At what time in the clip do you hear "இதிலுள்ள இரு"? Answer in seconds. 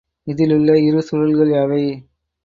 0.27-1.01